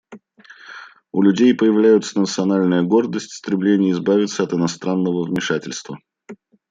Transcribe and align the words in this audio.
У 1.11 1.21
людей 1.23 1.53
проявляются 1.55 2.17
национальная 2.17 2.81
гордость, 2.81 3.33
стремление 3.33 3.91
избавиться 3.91 4.41
от 4.41 4.51
иностранного 4.51 5.25
вмешательства. 5.27 5.99